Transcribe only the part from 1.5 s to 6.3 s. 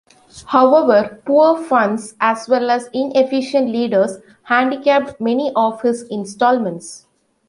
funds as well as inefficient leaders handicapped many of his